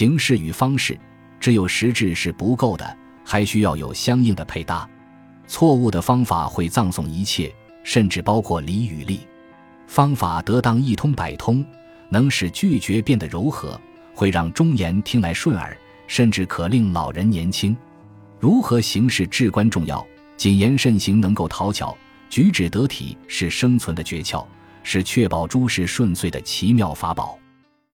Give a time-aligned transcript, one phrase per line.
[0.00, 0.98] 形式与方式
[1.38, 4.88] 只有实质是不够的还需要有相应的配搭。
[5.46, 9.20] 错误的方法会葬送一切甚至包括理与利。
[9.86, 11.62] 方法得当一通百通
[12.08, 13.78] 能使拒绝变得柔和
[14.14, 15.76] 会让忠言听来顺耳
[16.06, 17.76] 甚至可令老人年轻。
[18.38, 20.02] 如何行事至关重要
[20.34, 21.94] 谨言慎行能够讨巧
[22.30, 24.42] 举止得体是生存的诀窍
[24.82, 27.38] 是确保诸事顺遂的奇妙法宝。